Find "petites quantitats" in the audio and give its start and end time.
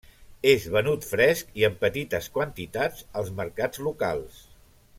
1.83-3.05